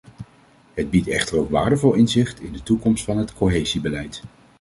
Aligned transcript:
Het 0.73 0.89
biedt 0.89 1.07
echter 1.07 1.37
ook 1.39 1.49
waardevol 1.49 1.93
inzicht 1.93 2.39
in 2.41 2.51
de 2.53 2.63
toekomst 2.63 3.03
van 3.03 3.17
het 3.17 3.33
cohesiebeleid. 3.33 4.23